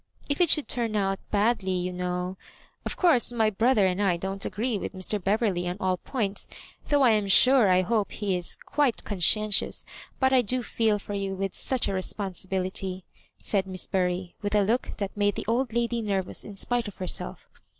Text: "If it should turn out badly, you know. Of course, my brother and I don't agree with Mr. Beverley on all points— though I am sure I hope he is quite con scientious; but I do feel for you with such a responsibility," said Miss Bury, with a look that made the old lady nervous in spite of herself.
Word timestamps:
"If 0.27 0.41
it 0.41 0.49
should 0.49 0.67
turn 0.67 0.95
out 0.95 1.19
badly, 1.29 1.73
you 1.75 1.93
know. 1.93 2.35
Of 2.87 2.95
course, 2.95 3.31
my 3.31 3.51
brother 3.51 3.85
and 3.85 4.01
I 4.01 4.17
don't 4.17 4.43
agree 4.43 4.79
with 4.79 4.93
Mr. 4.93 5.23
Beverley 5.23 5.67
on 5.67 5.77
all 5.79 5.97
points— 5.97 6.47
though 6.87 7.03
I 7.03 7.11
am 7.11 7.27
sure 7.27 7.69
I 7.69 7.83
hope 7.83 8.11
he 8.11 8.35
is 8.35 8.57
quite 8.65 9.03
con 9.03 9.19
scientious; 9.21 9.85
but 10.19 10.33
I 10.33 10.41
do 10.41 10.63
feel 10.63 10.97
for 10.97 11.13
you 11.13 11.35
with 11.35 11.53
such 11.53 11.87
a 11.87 11.93
responsibility," 11.93 13.05
said 13.37 13.67
Miss 13.67 13.85
Bury, 13.85 14.33
with 14.41 14.55
a 14.55 14.63
look 14.63 14.89
that 14.97 15.15
made 15.15 15.35
the 15.35 15.45
old 15.47 15.71
lady 15.71 16.01
nervous 16.01 16.43
in 16.43 16.55
spite 16.55 16.87
of 16.87 16.97
herself. 16.97 17.47